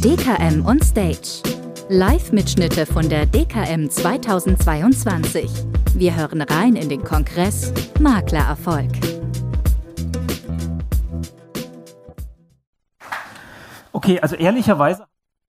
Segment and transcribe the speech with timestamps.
[0.00, 1.42] DKM on Stage.
[1.90, 5.50] Live-Mitschnitte von der DKM 2022.
[5.94, 8.90] Wir hören rein in den Kongress Maklererfolg.
[13.92, 15.04] Okay, also ehrlicherweise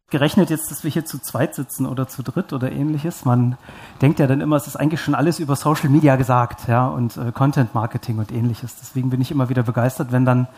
[0.09, 3.23] gerechnet jetzt, dass wir hier zu zweit sitzen oder zu dritt oder ähnliches.
[3.23, 3.57] Man
[4.01, 7.15] denkt ja dann immer, es ist eigentlich schon alles über Social Media gesagt, ja, und
[7.15, 8.75] äh, Content Marketing und ähnliches.
[8.81, 10.49] Deswegen bin ich immer wieder begeistert, wenn dann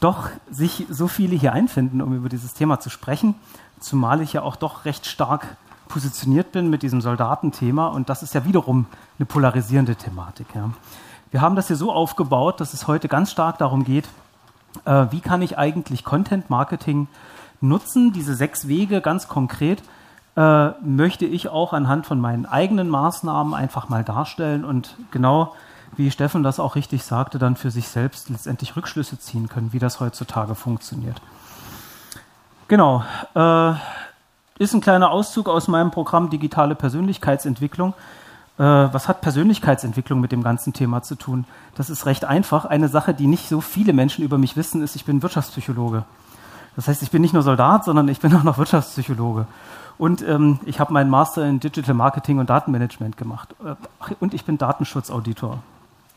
[0.00, 3.34] doch sich so viele hier einfinden, um über dieses Thema zu sprechen.
[3.78, 5.56] Zumal ich ja auch doch recht stark
[5.88, 8.86] positioniert bin mit diesem Soldatenthema und das ist ja wiederum
[9.18, 10.46] eine polarisierende Thematik.
[10.54, 10.70] Ja.
[11.30, 14.08] Wir haben das hier so aufgebaut, dass es heute ganz stark darum geht,
[14.84, 17.08] äh, wie kann ich eigentlich Content Marketing
[17.60, 19.82] nutzen, diese sechs Wege ganz konkret,
[20.36, 25.54] äh, möchte ich auch anhand von meinen eigenen Maßnahmen einfach mal darstellen und genau
[25.96, 29.78] wie Steffen das auch richtig sagte, dann für sich selbst letztendlich Rückschlüsse ziehen können, wie
[29.78, 31.20] das heutzutage funktioniert.
[32.68, 33.04] Genau.
[33.34, 33.72] Äh,
[34.58, 37.94] ist ein kleiner Auszug aus meinem Programm Digitale Persönlichkeitsentwicklung.
[38.58, 41.46] Äh, was hat Persönlichkeitsentwicklung mit dem ganzen Thema zu tun?
[41.74, 42.66] Das ist recht einfach.
[42.66, 46.04] Eine Sache, die nicht so viele Menschen über mich wissen, ist, ich bin Wirtschaftspsychologe.
[46.76, 49.46] Das heißt, ich bin nicht nur Soldat, sondern ich bin auch noch Wirtschaftspsychologe.
[49.98, 53.54] Und ähm, ich habe meinen Master in Digital Marketing und Datenmanagement gemacht.
[53.64, 53.74] Äh,
[54.20, 55.62] und ich bin Datenschutzauditor.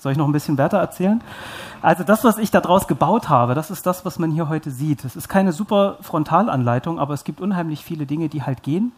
[0.04, 1.24] Soll ich noch ein bisschen weiter erzählen?
[1.82, 5.06] Also das, was ich daraus gebaut habe, das ist das, was man hier heute sieht.
[5.06, 8.92] Es ist keine super Frontalanleitung, aber es gibt unheimlich viele Dinge, die halt gehen.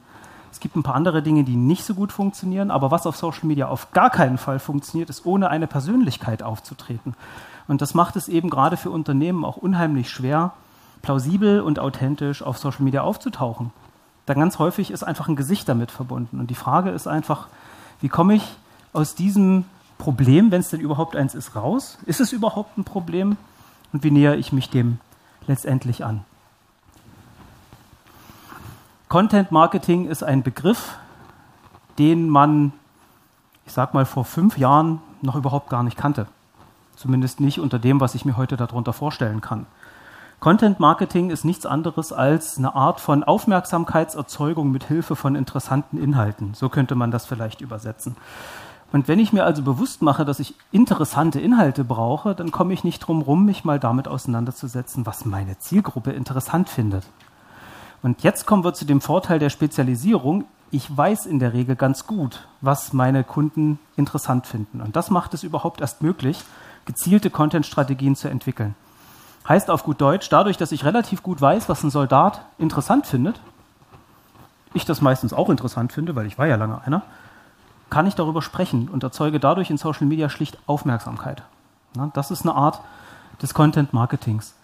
[0.51, 3.45] Es gibt ein paar andere Dinge, die nicht so gut funktionieren, aber was auf Social
[3.45, 7.13] Media auf gar keinen Fall funktioniert, ist ohne eine Persönlichkeit aufzutreten.
[7.67, 10.53] Und das macht es eben gerade für Unternehmen auch unheimlich schwer,
[11.03, 13.71] plausibel und authentisch auf Social Media aufzutauchen.
[14.25, 16.39] Dann ganz häufig ist einfach ein Gesicht damit verbunden.
[16.39, 17.45] Und die Frage ist einfach,
[18.01, 18.55] wie komme ich
[18.91, 19.65] aus diesem
[19.97, 21.97] Problem, wenn es denn überhaupt eins ist, raus?
[22.05, 23.37] Ist es überhaupt ein Problem?
[23.93, 24.99] Und wie nähere ich mich dem
[25.47, 26.25] letztendlich an?
[29.07, 30.97] Content Marketing ist ein Begriff,
[31.97, 32.73] den man,
[33.65, 36.27] ich sag mal, vor fünf Jahren noch überhaupt gar nicht kannte.
[36.95, 39.65] Zumindest nicht unter dem, was ich mir heute darunter vorstellen kann.
[40.39, 46.53] Content Marketing ist nichts anderes als eine Art von Aufmerksamkeitserzeugung mit Hilfe von interessanten Inhalten.
[46.53, 48.15] So könnte man das vielleicht übersetzen.
[48.91, 52.83] Und wenn ich mir also bewusst mache, dass ich interessante Inhalte brauche, dann komme ich
[52.83, 57.05] nicht drum rum, mich mal damit auseinanderzusetzen, was meine Zielgruppe interessant findet.
[58.01, 60.45] Und jetzt kommen wir zu dem Vorteil der Spezialisierung.
[60.71, 64.81] Ich weiß in der Regel ganz gut, was meine Kunden interessant finden.
[64.81, 66.43] Und das macht es überhaupt erst möglich,
[66.85, 68.75] gezielte Content-Strategien zu entwickeln.
[69.47, 73.39] Heißt auf gut Deutsch, dadurch, dass ich relativ gut weiß, was ein Soldat interessant findet,
[74.73, 77.03] ich das meistens auch interessant finde, weil ich war ja lange einer,
[77.89, 81.43] kann ich darüber sprechen und erzeuge dadurch in Social Media schlicht Aufmerksamkeit.
[82.13, 82.81] das ist eine Art
[83.41, 84.55] des Content Marketings.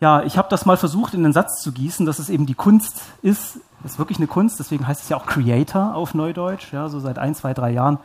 [0.00, 2.54] Ja, ich habe das mal versucht in den Satz zu gießen, dass es eben die
[2.54, 3.60] Kunst ist.
[3.82, 6.72] Das ist wirklich eine Kunst, deswegen heißt es ja auch Creator auf Neudeutsch.
[6.72, 7.98] Ja, so seit ein, zwei, drei Jahren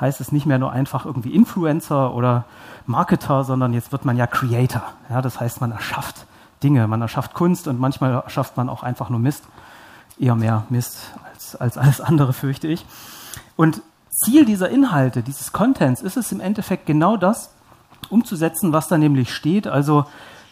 [0.00, 2.44] heißt es nicht mehr nur einfach irgendwie Influencer oder
[2.86, 4.82] Marketer, sondern jetzt wird man ja Creator.
[5.10, 6.26] Ja, das heißt, man erschafft
[6.62, 9.44] Dinge, man erschafft Kunst und manchmal erschafft man auch einfach nur Mist.
[10.18, 12.86] Eher mehr Mist als, als alles andere, fürchte ich.
[13.56, 17.50] Und Ziel dieser Inhalte, dieses Contents, ist es im Endeffekt genau das,
[18.10, 19.66] umzusetzen, was da nämlich steht.
[19.66, 20.06] Also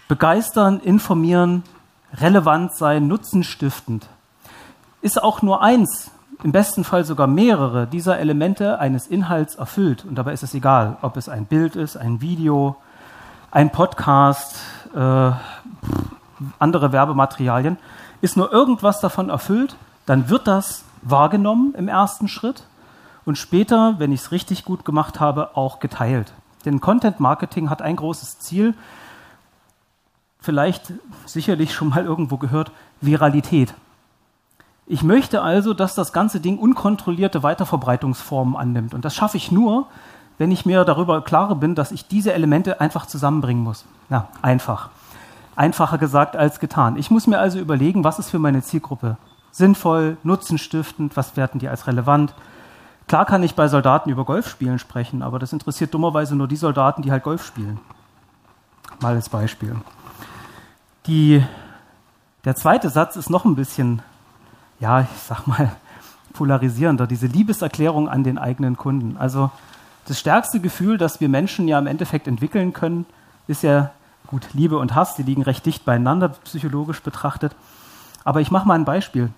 [0.09, 1.63] begeistern, informieren,
[2.15, 4.09] relevant sein, nutzenstiftend.
[5.01, 6.11] Ist auch nur eins,
[6.43, 10.05] im besten Fall sogar mehrere dieser Elemente eines Inhalts erfüllt.
[10.05, 12.77] Und dabei ist es egal, ob es ein Bild ist, ein Video,
[13.51, 14.57] ein Podcast,
[14.95, 15.31] äh,
[16.59, 17.79] andere Werbematerialien.
[18.21, 19.77] Ist nur irgendwas davon erfüllt,
[20.07, 22.65] dann wird das wahrgenommen im ersten Schritt
[23.25, 26.33] und später, wenn ich es richtig gut gemacht habe, auch geteilt.
[26.65, 28.75] Denn Content Marketing hat ein großes Ziel,
[30.41, 30.93] vielleicht
[31.27, 33.75] sicherlich schon mal irgendwo gehört, Viralität.
[34.87, 38.95] Ich möchte also, dass das ganze Ding unkontrollierte Weiterverbreitungsformen annimmt.
[38.95, 39.87] Und das schaffe ich nur,
[40.39, 43.85] wenn ich mir darüber klar bin, dass ich diese Elemente einfach zusammenbringen muss.
[44.11, 44.91] Ja, einfach.
[45.55, 46.97] Einfacher gesagt als getan.
[46.97, 49.17] Ich muss mir also überlegen, was ist für meine Zielgruppe
[49.53, 52.35] sinnvoll, nutzenstiftend, was werten die als relevant,
[53.07, 57.03] Klar kann ich bei Soldaten über Golfspielen sprechen, aber das interessiert dummerweise nur die Soldaten,
[57.03, 57.81] die halt Golf spielen.
[59.01, 59.77] Mal als Beispiel.
[61.07, 61.45] Die,
[62.45, 64.03] der zweite Satz ist noch ein bisschen,
[64.81, 65.73] ja, ich sag mal,
[66.33, 69.17] polarisierender, diese Liebeserklärung an den eigenen Kunden.
[69.19, 69.51] Also
[70.07, 73.07] das stärkste Gefühl, das wir Menschen ja im Endeffekt entwickeln können,
[73.47, 73.91] ist ja,
[74.27, 77.55] gut, Liebe und Hass, die liegen recht dicht beieinander, psychologisch betrachtet.
[78.25, 79.31] Aber ich mache mal ein Beispiel.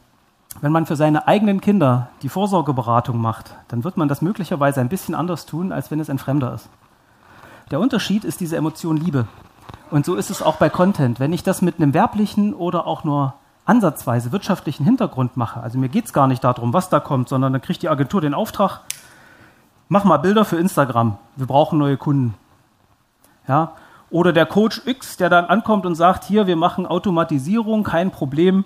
[0.61, 4.89] Wenn man für seine eigenen Kinder die Vorsorgeberatung macht, dann wird man das möglicherweise ein
[4.89, 6.69] bisschen anders tun, als wenn es ein Fremder ist.
[7.71, 9.27] Der Unterschied ist diese Emotion Liebe.
[9.91, 11.21] Und so ist es auch bei Content.
[11.21, 13.35] Wenn ich das mit einem werblichen oder auch nur
[13.67, 17.53] ansatzweise wirtschaftlichen Hintergrund mache, also mir geht es gar nicht darum, was da kommt, sondern
[17.53, 18.81] dann kriegt die Agentur den Auftrag,
[19.89, 22.35] mach mal Bilder für Instagram, wir brauchen neue Kunden.
[23.49, 23.73] Ja?
[24.11, 28.65] Oder der Coach X, der dann ankommt und sagt, hier, wir machen Automatisierung, kein Problem,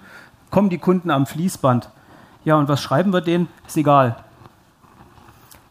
[0.50, 1.90] kommen die Kunden am Fließband.
[2.44, 3.48] Ja, und was schreiben wir denen?
[3.66, 4.16] Ist egal.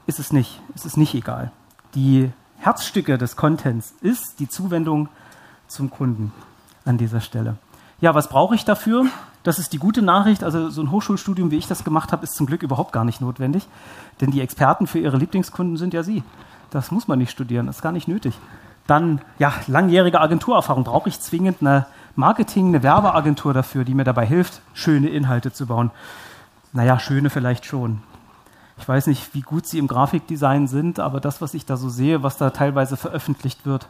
[0.05, 0.61] Ist es nicht.
[0.75, 1.51] Ist es nicht egal.
[1.95, 5.09] Die Herzstücke des Contents ist die Zuwendung
[5.67, 6.31] zum Kunden
[6.85, 7.57] an dieser Stelle.
[7.99, 9.05] Ja, was brauche ich dafür?
[9.43, 10.43] Das ist die gute Nachricht.
[10.43, 13.21] Also so ein Hochschulstudium, wie ich das gemacht habe, ist zum Glück überhaupt gar nicht
[13.21, 13.67] notwendig.
[14.21, 16.23] Denn die Experten für ihre Lieblingskunden sind ja Sie.
[16.69, 18.37] Das muss man nicht studieren, das ist gar nicht nötig.
[18.87, 20.83] Dann, ja, langjährige Agenturerfahrung.
[20.83, 21.85] Brauche ich zwingend eine
[22.17, 25.91] Marketing, eine Werbeagentur dafür, die mir dabei hilft, schöne Inhalte zu bauen?
[26.73, 28.01] Naja, schöne vielleicht schon.
[28.79, 31.89] Ich weiß nicht, wie gut Sie im Grafikdesign sind, aber das, was ich da so
[31.89, 33.87] sehe, was da teilweise veröffentlicht wird,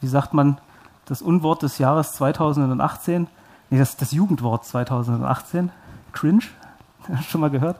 [0.00, 0.58] wie sagt man,
[1.04, 3.28] das Unwort des Jahres 2018,
[3.70, 5.70] nee, das, das Jugendwort 2018,
[6.12, 6.42] cringe,
[7.28, 7.76] schon mal gehört?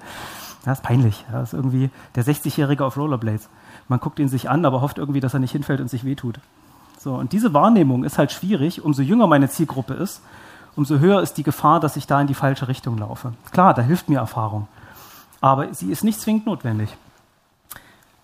[0.65, 1.25] Das ist peinlich.
[1.33, 3.49] Das ist irgendwie der 60-Jährige auf Rollerblades.
[3.89, 6.39] Man guckt ihn sich an, aber hofft irgendwie, dass er nicht hinfällt und sich wehtut.
[7.07, 8.85] So, und diese Wahrnehmung ist halt schwierig.
[8.85, 10.23] Umso jünger meine Zielgruppe ist,
[10.75, 13.33] umso höher ist die Gefahr, dass ich da in die falsche Richtung laufe.
[13.53, 14.67] Klar, da hilft mir Erfahrung.
[15.41, 16.97] Aber sie ist nicht zwingend notwendig.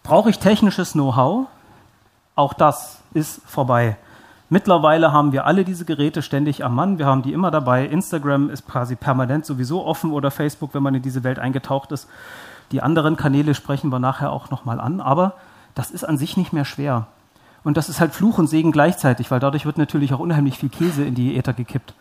[0.02, 1.46] Brauche ich technisches Know-how?
[2.34, 3.96] Auch das ist vorbei.
[4.49, 6.99] Mittlerweile haben wir alle diese Geräte ständig am Mann.
[6.99, 7.87] Wir haben die immer dabei.
[7.87, 12.08] Instagram ist quasi permanent sowieso offen oder Facebook, wenn man in diese Welt eingetaucht ist.
[12.73, 15.00] Die anderen Kanäle sprechen wir nachher auch nochmal an.
[15.00, 15.35] Aber
[15.76, 17.06] das ist an sich nicht mehr schwer.
[17.64, 20.69] Und das ist halt Fluch und Segen gleichzeitig, weil dadurch wird natürlich auch unheimlich viel
[20.69, 21.94] Käse in die Äther gekippt.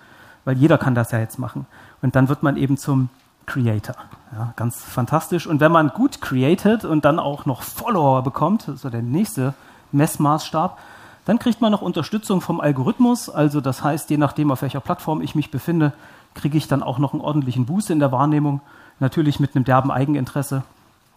[0.43, 1.67] Weil jeder kann das ja jetzt machen.
[2.01, 3.09] Und dann wird man eben zum
[3.45, 3.95] Creator.
[4.33, 5.45] Ja, ganz fantastisch.
[5.45, 9.53] Und wenn man gut created und dann auch noch Follower bekommt, ist der nächste
[9.91, 10.79] Messmaßstab,
[11.25, 13.29] dann kriegt man noch Unterstützung vom Algorithmus.
[13.29, 15.93] Also das heißt, je nachdem, auf welcher Plattform ich mich befinde,
[16.33, 18.61] kriege ich dann auch noch einen ordentlichen Boost in der Wahrnehmung.
[18.99, 20.63] Natürlich mit einem derben Eigeninteresse.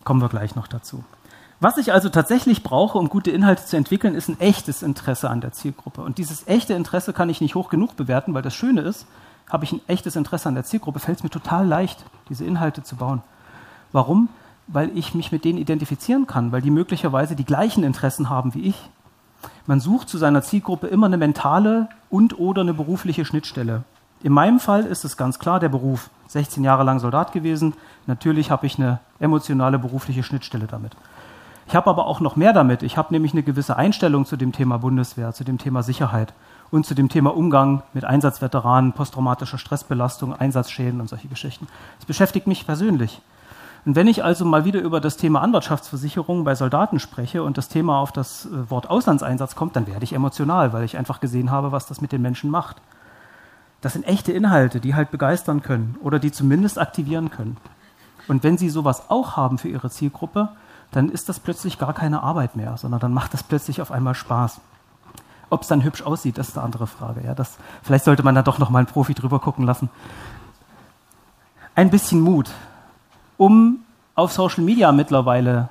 [0.04, 1.04] Kommen wir gleich noch dazu.
[1.60, 5.40] Was ich also tatsächlich brauche, um gute Inhalte zu entwickeln, ist ein echtes Interesse an
[5.40, 6.02] der Zielgruppe.
[6.02, 9.06] Und dieses echte Interesse kann ich nicht hoch genug bewerten, weil das Schöne ist,
[9.48, 12.82] habe ich ein echtes Interesse an der Zielgruppe, fällt es mir total leicht, diese Inhalte
[12.82, 13.22] zu bauen.
[13.92, 14.28] Warum?
[14.66, 18.62] Weil ich mich mit denen identifizieren kann, weil die möglicherweise die gleichen Interessen haben wie
[18.62, 18.90] ich.
[19.66, 23.84] Man sucht zu seiner Zielgruppe immer eine mentale und oder eine berufliche Schnittstelle.
[24.22, 26.08] In meinem Fall ist es ganz klar der Beruf.
[26.28, 27.74] 16 Jahre lang Soldat gewesen.
[28.06, 30.96] Natürlich habe ich eine emotionale berufliche Schnittstelle damit.
[31.66, 32.82] Ich habe aber auch noch mehr damit.
[32.82, 36.34] Ich habe nämlich eine gewisse Einstellung zu dem Thema Bundeswehr, zu dem Thema Sicherheit
[36.70, 41.66] und zu dem Thema Umgang mit Einsatzveteranen, posttraumatischer Stressbelastung, Einsatzschäden und solche Geschichten.
[41.98, 43.20] Das beschäftigt mich persönlich.
[43.86, 47.68] Und wenn ich also mal wieder über das Thema Anwaltschaftsversicherung bei Soldaten spreche und das
[47.68, 51.50] Thema auf das äh, Wort Auslandseinsatz kommt, dann werde ich emotional, weil ich einfach gesehen
[51.50, 52.80] habe, was das mit den Menschen macht.
[53.82, 57.58] Das sind echte Inhalte, die halt begeistern können oder die zumindest aktivieren können.
[58.26, 60.48] Und wenn Sie sowas auch haben für Ihre Zielgruppe,
[60.96, 64.14] dann ist das plötzlich gar keine Arbeit mehr, sondern dann macht das plötzlich auf einmal
[64.14, 64.60] Spaß.
[65.50, 67.22] Ob es dann hübsch aussieht, das ist eine andere Frage.
[67.24, 69.90] Ja, das, vielleicht sollte man da doch noch mal einen Profi drüber gucken lassen.
[71.74, 72.50] Ein bisschen Mut
[73.36, 73.80] um
[74.14, 75.68] auf Social Media mittlerweile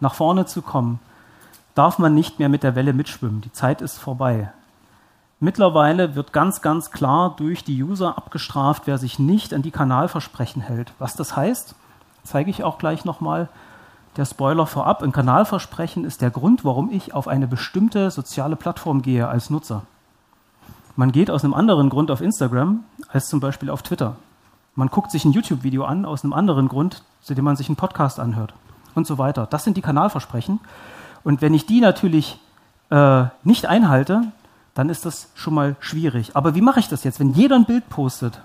[0.00, 1.00] nach vorne zu kommen,
[1.74, 3.40] darf man nicht mehr mit der Welle mitschwimmen.
[3.40, 4.52] Die Zeit ist vorbei.
[5.40, 10.62] Mittlerweile wird ganz, ganz klar durch die User abgestraft, wer sich nicht an die Kanalversprechen
[10.62, 10.92] hält.
[10.98, 11.76] Was das heißt,
[12.24, 13.48] zeige ich auch gleich nochmal.
[14.18, 19.00] Der Spoiler vorab, ein Kanalversprechen ist der Grund, warum ich auf eine bestimmte soziale Plattform
[19.00, 19.82] gehe als Nutzer.
[20.96, 24.16] Man geht aus einem anderen Grund auf Instagram als zum Beispiel auf Twitter.
[24.74, 27.76] Man guckt sich ein YouTube-Video an aus einem anderen Grund, zu dem man sich einen
[27.76, 28.54] Podcast anhört
[28.96, 29.46] und so weiter.
[29.46, 30.58] Das sind die Kanalversprechen.
[31.22, 32.40] Und wenn ich die natürlich
[32.90, 34.32] äh, nicht einhalte,
[34.74, 36.34] dann ist das schon mal schwierig.
[36.34, 38.42] Aber wie mache ich das jetzt, wenn jeder ein Bild postet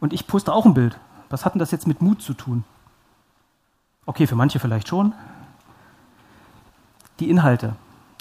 [0.00, 0.98] und ich poste auch ein Bild?
[1.30, 2.64] Was hat denn das jetzt mit Mut zu tun?
[4.06, 5.12] Okay, für manche vielleicht schon.
[7.20, 7.74] Die Inhalte.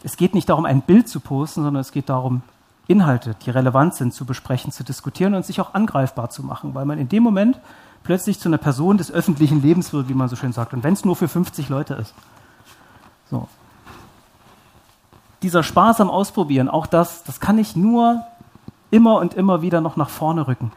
[0.03, 2.41] Es geht nicht darum, ein Bild zu posten, sondern es geht darum,
[2.87, 6.85] Inhalte, die relevant sind, zu besprechen, zu diskutieren und sich auch angreifbar zu machen, weil
[6.85, 7.59] man in dem Moment
[8.03, 10.93] plötzlich zu einer Person des öffentlichen Lebens wird, wie man so schön sagt, und wenn
[10.93, 12.13] es nur für 50 Leute ist.
[13.29, 13.47] So.
[15.41, 18.21] Dieser Spaß am Ausprobieren, auch das, das kann ich nur
[18.91, 20.71] immer und immer wieder noch nach vorne rücken.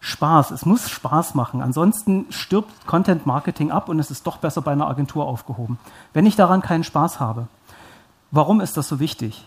[0.00, 1.60] Spaß, es muss Spaß machen.
[1.60, 5.78] Ansonsten stirbt Content Marketing ab und es ist doch besser bei einer Agentur aufgehoben.
[6.14, 7.48] Wenn ich daran keinen Spaß habe.
[8.30, 9.46] Warum ist das so wichtig?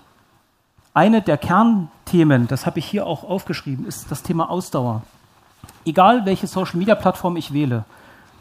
[0.94, 5.02] Eine der Kernthemen, das habe ich hier auch aufgeschrieben, ist das Thema Ausdauer.
[5.86, 7.86] Egal welche Social-Media-Plattform ich wähle,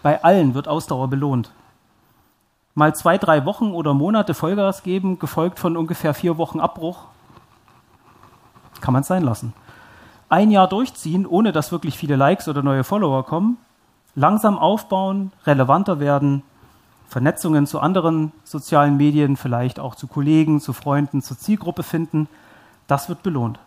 [0.02, 1.50] bei allen wird Ausdauer belohnt.
[2.74, 7.04] Mal zwei, drei Wochen oder Monate Vollgas geben, gefolgt von ungefähr vier Wochen Abbruch,
[8.80, 9.54] kann man es sein lassen.
[10.32, 13.58] Ein Jahr durchziehen, ohne dass wirklich viele Likes oder neue Follower kommen,
[14.14, 16.42] langsam aufbauen, relevanter werden,
[17.06, 22.30] Vernetzungen zu anderen sozialen Medien, vielleicht auch zu Kollegen, zu Freunden, zur Zielgruppe finden,
[22.86, 23.58] das wird belohnt.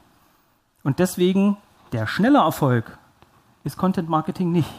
[0.84, 1.58] Und deswegen
[1.92, 2.98] der schnelle Erfolg
[3.64, 4.74] ist Content Marketing nicht.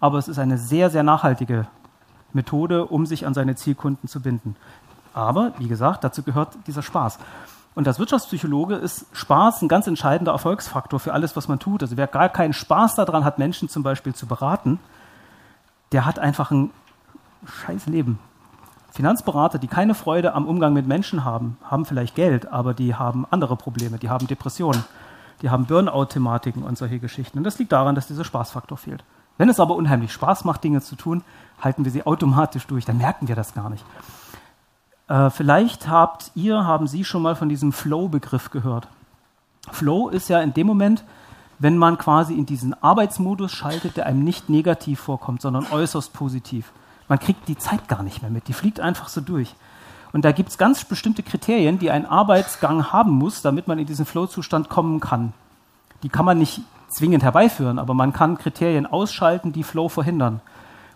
[0.00, 1.68] Aber es ist eine sehr, sehr nachhaltige
[2.32, 4.56] Methode, um sich an seine Zielkunden zu binden.
[5.14, 7.20] Aber, wie gesagt, dazu gehört dieser Spaß.
[7.76, 11.82] Und als Wirtschaftspsychologe ist Spaß ein ganz entscheidender Erfolgsfaktor für alles, was man tut.
[11.82, 14.80] Also wer gar keinen Spaß daran hat, Menschen zum Beispiel zu beraten,
[15.92, 16.70] der hat einfach ein
[17.44, 18.18] scheiß Leben.
[18.92, 23.26] Finanzberater, die keine Freude am Umgang mit Menschen haben, haben vielleicht Geld, aber die haben
[23.28, 24.82] andere Probleme, die haben Depressionen,
[25.42, 27.36] die haben Burnout-Thematiken und solche Geschichten.
[27.36, 29.04] Und das liegt daran, dass dieser Spaßfaktor fehlt.
[29.36, 31.22] Wenn es aber unheimlich Spaß macht, Dinge zu tun,
[31.60, 33.84] halten wir sie automatisch durch, dann merken wir das gar nicht.
[35.08, 38.88] Äh, vielleicht habt ihr, haben Sie schon mal von diesem Flow-Begriff gehört.
[39.70, 41.04] Flow ist ja in dem Moment,
[41.58, 46.72] wenn man quasi in diesen Arbeitsmodus schaltet, der einem nicht negativ vorkommt, sondern äußerst positiv.
[47.08, 49.54] Man kriegt die Zeit gar nicht mehr mit, die fliegt einfach so durch.
[50.12, 53.86] Und da gibt es ganz bestimmte Kriterien, die ein Arbeitsgang haben muss, damit man in
[53.86, 55.32] diesen Flow-Zustand kommen kann.
[56.02, 60.40] Die kann man nicht zwingend herbeiführen, aber man kann Kriterien ausschalten, die Flow verhindern.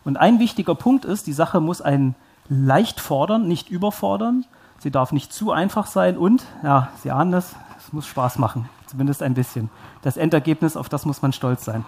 [0.05, 2.15] Und ein wichtiger Punkt ist, die Sache muss einen
[2.51, 4.45] leicht fordern, nicht überfordern.
[4.79, 8.69] Sie darf nicht zu einfach sein und, ja, Sie ahnen das, es muss Spaß machen,
[8.87, 9.71] zumindest ein bisschen.
[10.03, 11.85] Das Endergebnis, auf das muss man stolz sein.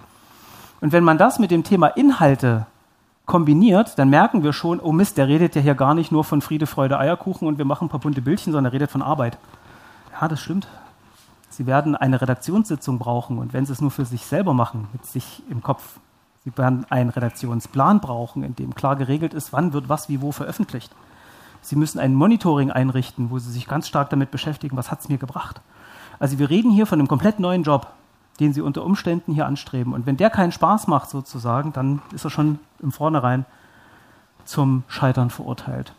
[0.81, 2.67] Und wenn man das mit dem Thema Inhalte
[3.27, 6.41] kombiniert, dann merken wir schon, oh Mist, der redet ja hier gar nicht nur von
[6.41, 9.39] Friede, Freude, Eierkuchen und wir machen ein paar bunte Bildchen, sondern er redet von Arbeit.
[10.21, 10.69] Ja, das stimmt.
[11.49, 15.05] Sie werden eine Redaktionssitzung brauchen und wenn Sie es nur für sich selber machen, mit
[15.07, 15.99] sich im Kopf,
[16.45, 20.33] Sie werden einen Redaktionsplan brauchen, in dem klar geregelt ist, wann wird was wie wo
[20.33, 20.93] veröffentlicht.
[21.61, 25.09] Sie müssen ein Monitoring einrichten, wo Sie sich ganz stark damit beschäftigen, was hat es
[25.09, 25.61] mir gebracht.
[26.19, 27.87] Also wir reden hier von einem komplett neuen Job
[28.41, 29.93] den sie unter Umständen hier anstreben.
[29.93, 33.45] Und wenn der keinen Spaß macht, sozusagen, dann ist er schon im Vornherein
[34.45, 35.95] zum Scheitern verurteilt.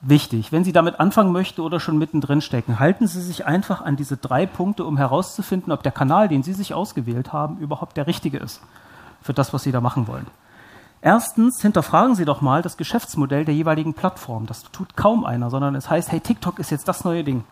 [0.00, 3.96] Wichtig, wenn Sie damit anfangen möchten oder schon mittendrin stecken, halten Sie sich einfach an
[3.96, 8.06] diese drei Punkte, um herauszufinden, ob der Kanal, den Sie sich ausgewählt haben, überhaupt der
[8.06, 8.60] richtige ist
[9.20, 10.26] für das, was Sie da machen wollen.
[11.00, 14.46] Erstens hinterfragen Sie doch mal das Geschäftsmodell der jeweiligen Plattform.
[14.46, 17.44] Das tut kaum einer, sondern es heißt, hey, TikTok ist jetzt das neue Ding.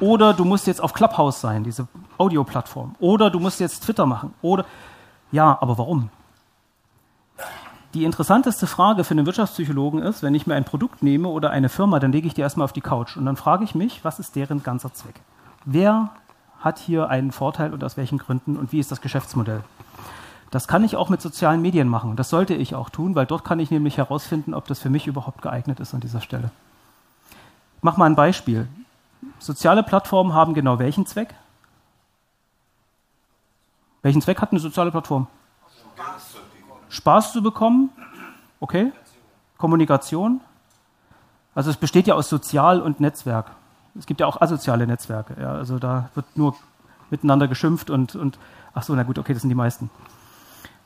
[0.00, 1.88] Oder du musst jetzt auf Clubhouse sein, diese
[2.18, 2.94] Audioplattform.
[3.00, 4.32] Oder du musst jetzt Twitter machen.
[4.42, 4.64] Oder
[5.32, 6.10] ja, aber warum?
[7.94, 11.70] Die interessanteste Frage für einen Wirtschaftspsychologen ist, wenn ich mir ein Produkt nehme oder eine
[11.70, 14.18] Firma, dann lege ich die erstmal auf die Couch und dann frage ich mich, was
[14.18, 15.20] ist deren ganzer Zweck?
[15.64, 16.10] Wer
[16.60, 19.62] hat hier einen Vorteil und aus welchen Gründen und wie ist das Geschäftsmodell?
[20.50, 22.16] Das kann ich auch mit sozialen Medien machen.
[22.16, 25.06] Das sollte ich auch tun, weil dort kann ich nämlich herausfinden, ob das für mich
[25.06, 26.50] überhaupt geeignet ist an dieser Stelle.
[27.78, 28.68] Ich mache mal ein Beispiel.
[29.38, 31.34] Soziale Plattformen haben genau welchen Zweck?
[34.02, 35.26] Welchen Zweck hat eine soziale Plattform?
[35.98, 36.27] Spaß,
[36.88, 37.90] Spaß zu bekommen.
[38.60, 38.92] Okay.
[39.56, 40.40] Kommunikation.
[41.54, 43.50] Also es besteht ja aus Sozial und Netzwerk.
[43.98, 45.36] Es gibt ja auch asoziale Netzwerke.
[45.40, 46.54] Ja, also da wird nur
[47.10, 48.38] miteinander geschimpft und, und
[48.74, 49.90] ach so, na gut, okay, das sind die meisten.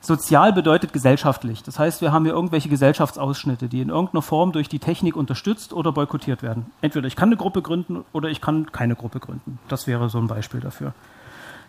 [0.00, 1.62] Sozial bedeutet gesellschaftlich.
[1.62, 5.73] Das heißt, wir haben hier irgendwelche Gesellschaftsausschnitte, die in irgendeiner Form durch die Technik unterstützt
[5.73, 6.66] oder boykottiert werden.
[6.80, 9.61] Entweder ich kann eine Gruppe gründen oder ich kann keine Gruppe gründen.
[9.68, 10.92] Das wäre so ein Beispiel dafür.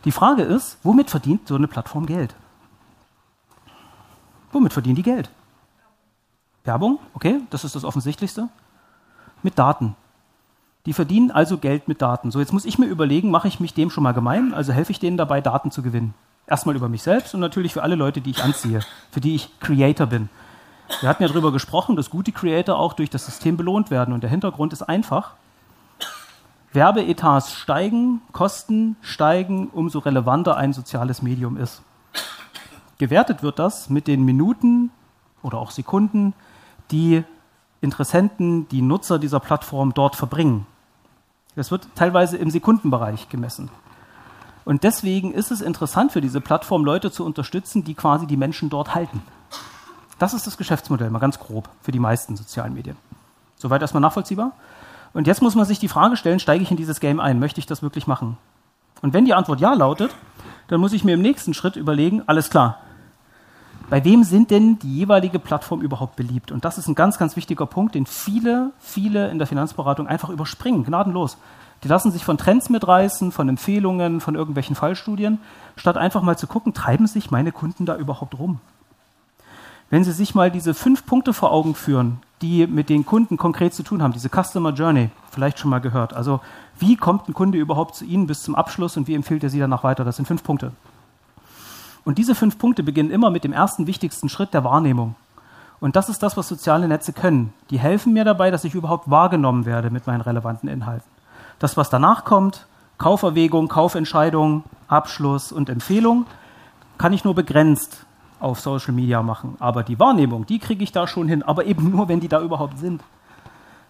[0.05, 2.35] Die Frage ist, womit verdient so eine Plattform Geld?
[4.63, 5.29] Womit verdienen die Geld?
[6.63, 8.47] Werbung, okay, das ist das Offensichtlichste.
[9.41, 9.97] Mit Daten.
[10.85, 12.31] Die verdienen also Geld mit Daten.
[12.31, 14.93] So, jetzt muss ich mir überlegen, mache ich mich dem schon mal gemein, also helfe
[14.93, 16.13] ich denen dabei, Daten zu gewinnen.
[16.47, 18.79] Erstmal über mich selbst und natürlich für alle Leute, die ich anziehe,
[19.11, 20.29] für die ich Creator bin.
[21.01, 24.13] Wir hatten ja darüber gesprochen, dass gute Creator auch durch das System belohnt werden.
[24.13, 25.33] Und der Hintergrund ist einfach.
[26.71, 31.81] Werbeetats steigen, Kosten steigen, umso relevanter ein soziales Medium ist.
[33.03, 34.89] Gewertet wird das mit den Minuten
[35.41, 36.33] oder auch Sekunden,
[36.89, 37.25] die
[37.81, 40.65] Interessenten, die Nutzer dieser Plattform dort verbringen.
[41.57, 43.69] Das wird teilweise im Sekundenbereich gemessen.
[44.63, 48.69] Und deswegen ist es interessant für diese Plattform, Leute zu unterstützen, die quasi die Menschen
[48.69, 49.21] dort halten.
[50.17, 52.95] Das ist das Geschäftsmodell, mal ganz grob, für die meisten sozialen Medien.
[53.57, 54.53] Soweit erstmal nachvollziehbar?
[55.11, 57.37] Und jetzt muss man sich die Frage stellen, steige ich in dieses Game ein?
[57.37, 58.37] Möchte ich das wirklich machen?
[59.01, 60.15] Und wenn die Antwort ja lautet,
[60.69, 62.79] dann muss ich mir im nächsten Schritt überlegen, alles klar,
[63.89, 66.51] bei wem sind denn die jeweilige Plattform überhaupt beliebt?
[66.51, 70.29] Und das ist ein ganz, ganz wichtiger Punkt, den viele, viele in der Finanzberatung einfach
[70.29, 71.37] überspringen, gnadenlos.
[71.83, 75.39] Die lassen sich von Trends mitreißen, von Empfehlungen, von irgendwelchen Fallstudien,
[75.75, 78.59] statt einfach mal zu gucken, treiben sich meine Kunden da überhaupt rum?
[79.89, 83.73] Wenn Sie sich mal diese fünf Punkte vor Augen führen, die mit den Kunden konkret
[83.73, 86.13] zu tun haben, diese Customer Journey, vielleicht schon mal gehört.
[86.13, 86.39] Also
[86.79, 89.59] wie kommt ein Kunde überhaupt zu Ihnen bis zum Abschluss und wie empfiehlt er Sie
[89.59, 90.03] danach weiter?
[90.03, 90.71] Das sind fünf Punkte.
[92.05, 95.15] Und diese fünf Punkte beginnen immer mit dem ersten wichtigsten Schritt der Wahrnehmung.
[95.79, 97.53] Und das ist das, was soziale Netze können.
[97.69, 101.09] Die helfen mir dabei, dass ich überhaupt wahrgenommen werde mit meinen relevanten Inhalten.
[101.59, 102.67] Das, was danach kommt,
[102.97, 106.25] Kauferwägung, Kaufentscheidung, Abschluss und Empfehlung,
[106.97, 108.05] kann ich nur begrenzt
[108.39, 109.55] auf Social Media machen.
[109.59, 112.41] Aber die Wahrnehmung, die kriege ich da schon hin, aber eben nur, wenn die da
[112.41, 113.01] überhaupt sind.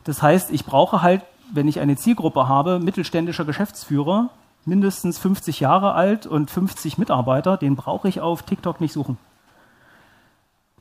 [0.04, 4.30] Das heißt, ich brauche halt, wenn ich eine Zielgruppe habe, mittelständischer Geschäftsführer,
[4.66, 9.18] mindestens 50 Jahre alt und 50 Mitarbeiter, den brauche ich auf TikTok nicht suchen.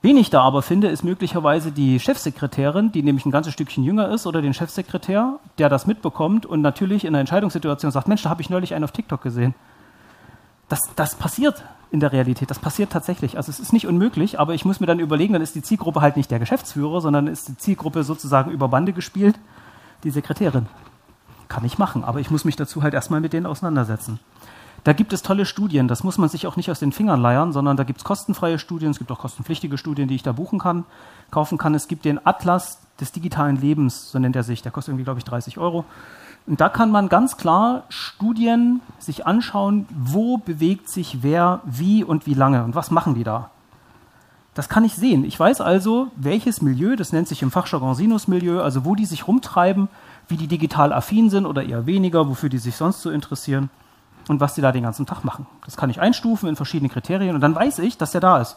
[0.05, 4.09] Wen ich da aber finde, ist möglicherweise die Chefsekretärin, die nämlich ein ganzes Stückchen jünger
[4.09, 8.31] ist, oder den Chefsekretär, der das mitbekommt und natürlich in einer Entscheidungssituation sagt, Mensch, da
[8.31, 9.55] habe ich neulich einen auf TikTok gesehen.
[10.69, 11.63] Das, das passiert
[11.93, 13.37] in der Realität, das passiert tatsächlich.
[13.37, 16.01] Also es ist nicht unmöglich, aber ich muss mir dann überlegen, dann ist die Zielgruppe
[16.01, 19.39] halt nicht der Geschäftsführer, sondern ist die Zielgruppe sozusagen über Bande gespielt,
[20.03, 20.67] die Sekretärin.
[21.53, 24.19] Kann ich machen, aber ich muss mich dazu halt erstmal mit denen auseinandersetzen.
[24.85, 27.53] Da gibt es tolle Studien, das muss man sich auch nicht aus den Fingern leiern,
[27.53, 30.59] sondern da gibt es kostenfreie Studien, es gibt auch kostenpflichtige Studien, die ich da buchen
[30.59, 30.85] kann,
[31.31, 31.75] kaufen kann.
[31.75, 35.19] Es gibt den Atlas des digitalen Lebens, so nennt er sich, der kostet irgendwie, glaube
[35.19, 35.85] ich, 30 Euro.
[36.47, 42.25] Und da kann man ganz klar Studien sich anschauen, wo bewegt sich wer, wie und
[42.25, 43.51] wie lange und was machen die da.
[44.55, 45.25] Das kann ich sehen.
[45.25, 49.29] Ich weiß also, welches Milieu, das nennt sich im Fachjargon Sinus-Milieu, also wo die sich
[49.29, 49.89] rumtreiben,
[50.29, 53.71] wie die digital affin sind oder eher weniger, wofür die sich sonst so interessieren
[54.29, 55.47] und was die da den ganzen Tag machen.
[55.65, 58.57] Das kann ich einstufen in verschiedene Kriterien und dann weiß ich, dass der da ist.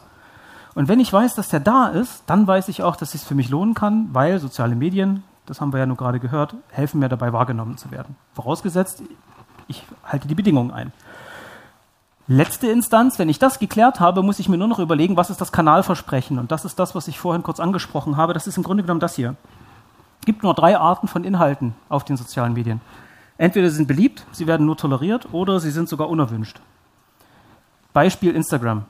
[0.76, 3.36] Und wenn ich weiß, dass der da ist, dann weiß ich auch, dass es für
[3.36, 7.10] mich lohnen kann, weil soziale Medien, das haben wir ja nur gerade gehört, helfen mir
[7.10, 8.16] dabei wahrgenommen zu werden.
[8.34, 9.02] Vorausgesetzt,
[9.68, 10.92] ich halte die Bedingungen ein.
[12.28, 15.42] Letzte Instanz, wenn ich das geklärt habe, muss ich mir nur noch überlegen, was ist
[15.42, 16.40] das Kanalversprechen.
[16.40, 18.34] Und das ist das, was ich vorhin kurz angesprochen habe.
[18.34, 19.36] Das ist im Grunde genommen das hier.
[20.26, 22.82] Es gibt nur drei Arten von Inhalten auf den sozialen Medien.
[23.38, 26.62] Entweder sie sind beliebt, sie werden nur toleriert, oder sie sind sogar unerwünscht.
[27.94, 28.86] Beispiel Instagram.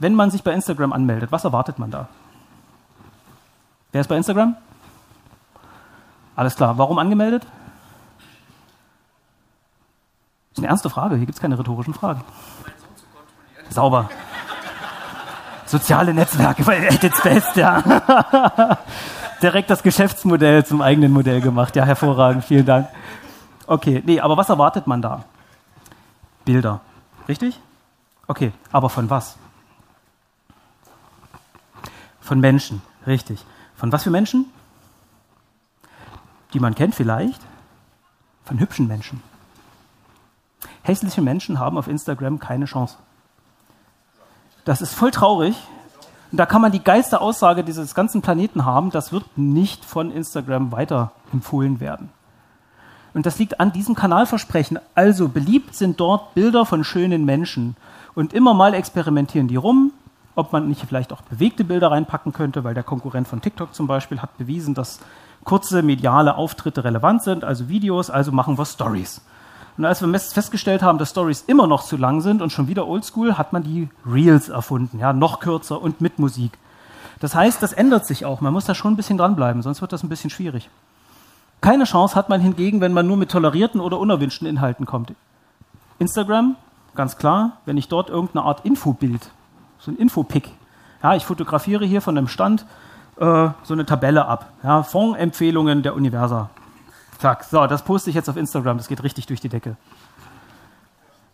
[0.00, 2.08] Wenn man sich bei Instagram anmeldet, was erwartet man da?
[3.92, 4.54] Wer ist bei Instagram?
[6.36, 6.76] Alles klar.
[6.76, 7.44] Warum angemeldet?
[10.50, 11.16] Das ist eine ernste Frage.
[11.16, 12.20] Hier gibt es keine rhetorischen Fragen.
[13.70, 14.10] Sauber.
[15.64, 18.78] Soziale Netzwerke, at its best, ja.
[19.42, 21.74] Direkt das Geschäftsmodell zum eigenen Modell gemacht.
[21.74, 22.44] Ja, hervorragend.
[22.44, 22.88] Vielen Dank.
[23.66, 25.24] Okay, nee, aber was erwartet man da?
[26.44, 26.80] Bilder.
[27.28, 27.58] Richtig?
[28.26, 29.36] Okay, aber von was?
[32.20, 33.44] Von Menschen, richtig.
[33.74, 34.46] Von was für Menschen?
[36.52, 37.40] Die man kennt vielleicht.
[38.44, 39.22] Von hübschen Menschen.
[40.82, 42.96] Hässliche Menschen haben auf Instagram keine Chance.
[44.64, 45.56] Das ist voll traurig.
[46.32, 50.10] Und da kann man die geilste Aussage dieses ganzen Planeten haben, das wird nicht von
[50.10, 52.08] Instagram weiterempfohlen werden.
[53.12, 54.78] Und das liegt an diesem Kanalversprechen.
[54.94, 57.76] Also beliebt sind dort Bilder von schönen Menschen.
[58.14, 59.92] Und immer mal experimentieren die rum,
[60.34, 63.86] ob man nicht vielleicht auch bewegte Bilder reinpacken könnte, weil der Konkurrent von TikTok zum
[63.86, 65.00] Beispiel hat bewiesen, dass
[65.44, 69.20] kurze mediale Auftritte relevant sind, also Videos, also machen wir Stories.
[69.76, 72.86] Und als wir festgestellt haben, dass Stories immer noch zu lang sind und schon wieder
[72.86, 76.58] oldschool, hat man die Reels erfunden, ja, noch kürzer und mit Musik.
[77.20, 78.40] Das heißt, das ändert sich auch.
[78.40, 80.68] Man muss da schon ein bisschen dranbleiben, sonst wird das ein bisschen schwierig.
[81.60, 85.14] Keine Chance hat man hingegen, wenn man nur mit tolerierten oder unerwünschten Inhalten kommt.
[86.00, 86.56] Instagram,
[86.96, 89.30] ganz klar, wenn ich dort irgendeine Art Infobild,
[89.78, 90.50] so ein Infopick,
[91.02, 92.66] ja, ich fotografiere hier von einem Stand
[93.16, 96.50] äh, so eine Tabelle ab, ja, Fondsempfehlungen der Universa.
[97.22, 99.76] Zack, so, das poste ich jetzt auf Instagram, das geht richtig durch die Decke.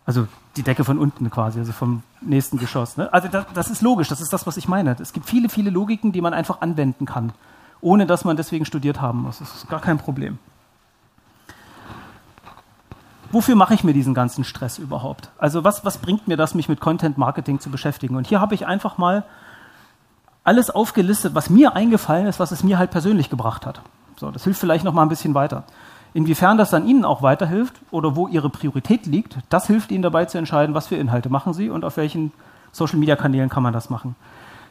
[0.05, 2.97] Also die Decke von unten quasi, also vom nächsten Geschoss.
[2.97, 3.11] Ne?
[3.13, 4.95] Also das, das ist logisch, das ist das, was ich meine.
[4.99, 7.33] Es gibt viele, viele Logiken, die man einfach anwenden kann
[7.81, 9.39] ohne dass man deswegen studiert haben muss.
[9.39, 10.37] Das ist gar kein Problem.
[13.31, 15.29] Wofür mache ich mir diesen ganzen Stress überhaupt?
[15.37, 18.15] Also was, was bringt mir das, mich mit Content Marketing zu beschäftigen?
[18.15, 19.23] Und hier habe ich einfach mal
[20.43, 23.81] alles aufgelistet, was mir eingefallen ist, was es mir halt persönlich gebracht hat.
[24.19, 25.63] So, das hilft vielleicht noch mal ein bisschen weiter.
[26.13, 30.25] Inwiefern das dann Ihnen auch weiterhilft oder wo Ihre Priorität liegt, das hilft Ihnen dabei
[30.25, 32.31] zu entscheiden, was für Inhalte machen Sie und auf welchen
[32.73, 34.15] Social-Media-Kanälen kann man das machen.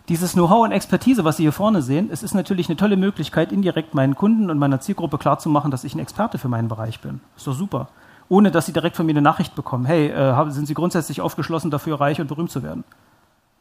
[0.09, 3.53] Dieses Know-how und Expertise, was Sie hier vorne sehen, es ist natürlich eine tolle Möglichkeit,
[3.53, 7.21] indirekt meinen Kunden und meiner Zielgruppe klarzumachen, dass ich ein Experte für meinen Bereich bin.
[7.37, 7.89] Ist doch super.
[8.29, 9.87] Ohne dass Sie direkt von mir eine Nachricht bekommen.
[9.87, 12.85] Hey, äh, sind Sie grundsätzlich aufgeschlossen dafür, reich und berühmt zu werden?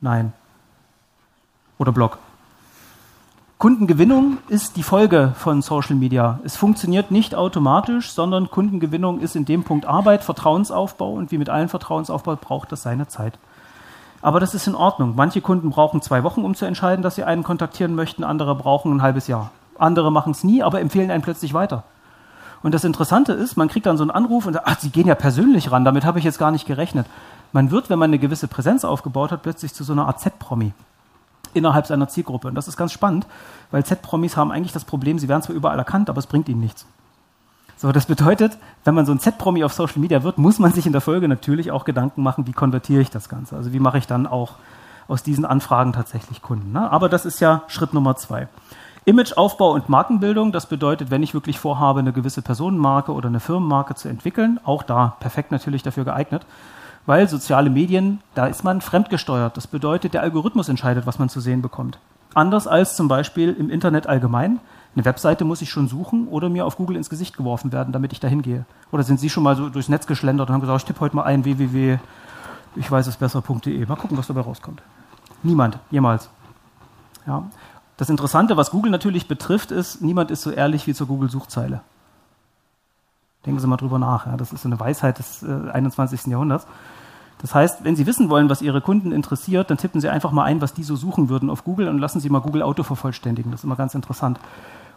[0.01, 0.33] Nein.
[1.77, 2.17] Oder Blog.
[3.59, 6.39] Kundengewinnung ist die Folge von Social Media.
[6.43, 11.49] Es funktioniert nicht automatisch, sondern Kundengewinnung ist in dem Punkt Arbeit, Vertrauensaufbau und wie mit
[11.49, 13.39] allen Vertrauensaufbau braucht das seine Zeit.
[14.21, 15.13] Aber das ist in Ordnung.
[15.15, 18.93] Manche Kunden brauchen zwei Wochen, um zu entscheiden, dass sie einen kontaktieren möchten, andere brauchen
[18.93, 19.49] ein halbes Jahr.
[19.79, 21.83] Andere machen es nie, aber empfehlen einen plötzlich weiter.
[22.61, 25.07] Und das Interessante ist, man kriegt dann so einen Anruf und sagt, ach, Sie gehen
[25.07, 27.07] ja persönlich ran, damit habe ich jetzt gar nicht gerechnet.
[27.53, 30.73] Man wird, wenn man eine gewisse Präsenz aufgebaut hat, plötzlich zu so einer Art Z-Promi
[31.53, 32.47] innerhalb seiner Zielgruppe.
[32.47, 33.25] Und das ist ganz spannend,
[33.71, 36.61] weil Z-Promis haben eigentlich das Problem, sie werden zwar überall erkannt, aber es bringt ihnen
[36.61, 36.85] nichts.
[37.77, 40.87] So, das bedeutet, wenn man so ein Z-Promi auf Social Media wird, muss man sich
[40.87, 43.55] in der Folge natürlich auch Gedanken machen, wie konvertiere ich das Ganze?
[43.55, 44.53] Also wie mache ich dann auch
[45.07, 46.71] aus diesen Anfragen tatsächlich Kunden?
[46.71, 46.91] Ne?
[46.91, 48.47] Aber das ist ja Schritt Nummer zwei.
[49.05, 53.95] Imageaufbau und Markenbildung, das bedeutet, wenn ich wirklich vorhabe, eine gewisse Personenmarke oder eine Firmenmarke
[53.95, 56.45] zu entwickeln, auch da perfekt natürlich dafür geeignet,
[57.07, 59.57] weil soziale Medien, da ist man fremdgesteuert.
[59.57, 61.97] Das bedeutet, der Algorithmus entscheidet, was man zu sehen bekommt.
[62.35, 64.59] Anders als zum Beispiel im Internet allgemein.
[64.93, 68.11] Eine Webseite muss ich schon suchen oder mir auf Google ins Gesicht geworfen werden, damit
[68.11, 68.65] ich da hingehe.
[68.91, 71.15] Oder sind Sie schon mal so durchs Netz geschlendert und haben gesagt, ich tippe heute
[71.15, 71.97] mal ein www,
[72.75, 73.85] ich weiß es besser.de.
[73.85, 74.81] Mal gucken, was dabei rauskommt.
[75.43, 76.29] Niemand, jemals.
[77.25, 77.43] Ja.
[77.95, 81.81] Das Interessante, was Google natürlich betrifft, ist, niemand ist so ehrlich wie zur Google-Suchzeile.
[83.45, 84.25] Denken Sie mal drüber nach.
[84.25, 84.35] Ja.
[84.35, 86.25] Das ist so eine Weisheit des äh, 21.
[86.27, 86.67] Jahrhunderts.
[87.39, 90.43] Das heißt, wenn Sie wissen wollen, was Ihre Kunden interessiert, dann tippen Sie einfach mal
[90.43, 93.51] ein, was die so suchen würden auf Google und lassen Sie mal Google Auto vervollständigen.
[93.51, 94.39] Das ist immer ganz interessant.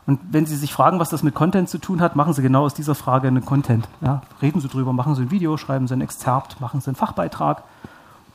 [0.07, 2.65] Und wenn Sie sich fragen, was das mit Content zu tun hat, machen Sie genau
[2.65, 3.87] aus dieser Frage einen Content.
[4.01, 6.97] Ja, reden Sie drüber, machen Sie ein Video, schreiben Sie ein Exzerpt, machen Sie einen
[6.97, 7.63] Fachbeitrag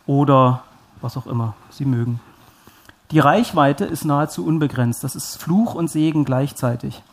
[0.06, 0.62] oder
[1.02, 2.20] was auch immer Sie mögen.
[3.12, 5.04] Die Reichweite ist nahezu unbegrenzt.
[5.04, 7.04] Das ist Fluch und Segen gleichzeitig.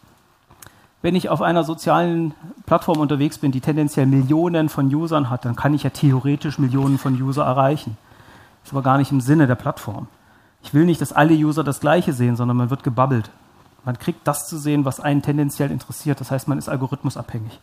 [1.02, 2.32] Wenn ich auf einer sozialen
[2.64, 6.96] Plattform unterwegs bin, die tendenziell Millionen von Usern hat, dann kann ich ja theoretisch Millionen
[6.96, 7.96] von User erreichen.
[8.62, 10.06] Das ist aber gar nicht im Sinne der Plattform.
[10.62, 13.30] Ich will nicht, dass alle User das Gleiche sehen, sondern man wird gebabbelt.
[13.84, 16.20] Man kriegt das zu sehen, was einen tendenziell interessiert.
[16.20, 17.58] Das heißt, man ist algorithmusabhängig.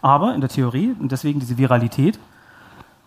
[0.00, 2.20] Aber in der Theorie, und deswegen diese Viralität,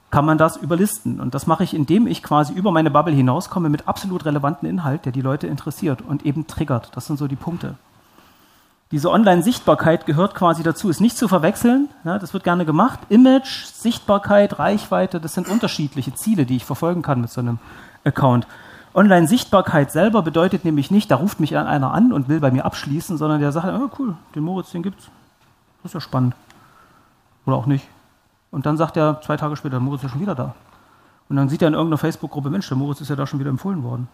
[0.10, 1.22] kann man das überlisten.
[1.22, 5.06] Und das mache ich, indem ich quasi über meine Bubble hinauskomme mit absolut relevanten Inhalt,
[5.06, 6.92] der die Leute interessiert und eben triggert.
[6.96, 7.76] Das sind so die Punkte.
[8.92, 11.90] Diese Online-Sichtbarkeit gehört quasi dazu, ist nicht zu verwechseln.
[12.04, 13.00] Ja, das wird gerne gemacht.
[13.10, 17.60] Image, Sichtbarkeit, Reichweite, das sind unterschiedliche Ziele, die ich verfolgen kann mit so einem
[18.04, 18.48] Account.
[18.96, 23.20] Online-Sichtbarkeit selber bedeutet nämlich nicht, da ruft mich einer an und will bei mir abschließen,
[23.20, 25.10] sondern der sagt, oh, cool, den Moritz, den gibt's.
[25.84, 26.34] Das ist ja spannend.
[27.46, 27.88] Oder auch nicht.
[28.50, 30.56] Und dann sagt er zwei Tage später, der Moritz ist ja schon wieder da.
[31.30, 33.52] Und dann sieht er in irgendeiner Facebook-Gruppe, Mensch, der Moritz ist ja da schon wieder
[33.52, 34.08] empfohlen worden.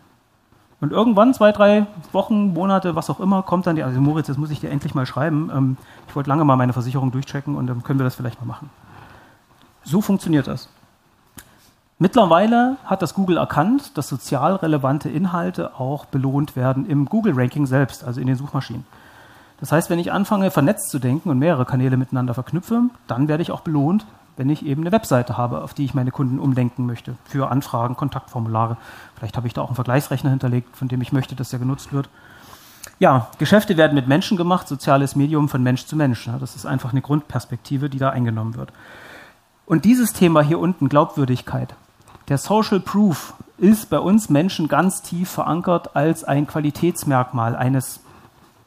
[0.81, 4.37] Und irgendwann, zwei, drei Wochen, Monate, was auch immer, kommt dann die, also Moritz, jetzt
[4.37, 5.49] muss ich dir endlich mal schreiben.
[5.53, 8.47] Ähm, ich wollte lange mal meine Versicherung durchchecken und dann können wir das vielleicht mal
[8.47, 8.69] machen.
[9.83, 10.69] So funktioniert das.
[11.97, 18.03] Mittlerweile hat das Google erkannt, dass sozial relevante Inhalte auch belohnt werden im Google-Ranking selbst,
[18.03, 18.85] also in den Suchmaschinen.
[19.61, 23.43] Das heißt, wenn ich anfange, vernetzt zu denken und mehrere Kanäle miteinander verknüpfe, dann werde
[23.43, 24.05] ich auch belohnt,
[24.37, 27.95] wenn ich eben eine Webseite habe, auf die ich meine Kunden umlenken möchte, für Anfragen,
[27.95, 28.77] Kontaktformulare.
[29.15, 31.93] Vielleicht habe ich da auch einen Vergleichsrechner hinterlegt, von dem ich möchte, dass der genutzt
[31.93, 32.09] wird.
[32.99, 36.29] Ja, Geschäfte werden mit Menschen gemacht, soziales Medium von Mensch zu Mensch.
[36.39, 38.71] Das ist einfach eine Grundperspektive, die da eingenommen wird.
[39.65, 41.75] Und dieses Thema hier unten, Glaubwürdigkeit,
[42.27, 48.01] der Social Proof ist bei uns Menschen ganz tief verankert als ein Qualitätsmerkmal eines,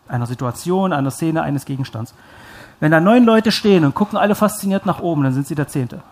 [0.08, 2.14] einer Situation, einer Szene, eines Gegenstands.
[2.80, 5.68] Wenn da neun Leute stehen und gucken alle fasziniert nach oben, dann sind sie der
[5.68, 6.02] Zehnte.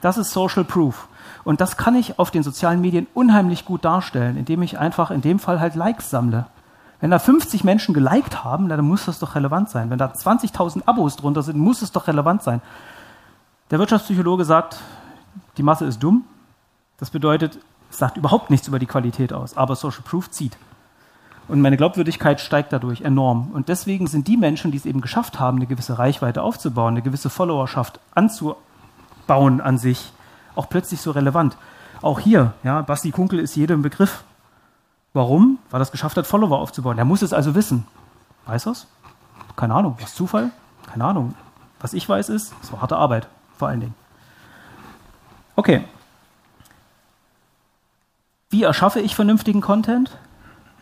[0.00, 1.08] Das ist Social Proof.
[1.44, 5.20] Und das kann ich auf den sozialen Medien unheimlich gut darstellen, indem ich einfach in
[5.20, 6.46] dem Fall halt Likes sammle.
[7.00, 9.88] Wenn da 50 Menschen geliked haben, dann muss das doch relevant sein.
[9.90, 12.60] Wenn da 20.000 Abos drunter sind, muss es doch relevant sein.
[13.70, 14.78] Der Wirtschaftspsychologe sagt,
[15.56, 16.24] die Masse ist dumm.
[16.98, 17.58] Das bedeutet,
[17.90, 20.56] es sagt überhaupt nichts über die Qualität aus, aber Social Proof zieht.
[21.48, 23.50] Und meine Glaubwürdigkeit steigt dadurch enorm.
[23.52, 27.02] Und deswegen sind die Menschen, die es eben geschafft haben, eine gewisse Reichweite aufzubauen, eine
[27.02, 30.12] gewisse Followerschaft anzubauen an sich,
[30.54, 31.56] auch plötzlich so relevant.
[32.02, 34.24] Auch hier, ja, Basti Kunkel ist jedem Begriff.
[35.14, 35.58] Warum?
[35.70, 36.98] Weil er es geschafft hat, Follower aufzubauen.
[36.98, 37.86] Er muss es also wissen.
[38.44, 38.86] Weiß er es?
[39.56, 39.96] Keine Ahnung.
[40.00, 40.50] Was Zufall?
[40.86, 41.34] Keine Ahnung.
[41.80, 43.94] Was ich weiß ist, es war harte Arbeit, vor allen Dingen.
[45.56, 45.84] Okay.
[48.50, 50.18] Wie erschaffe ich vernünftigen Content?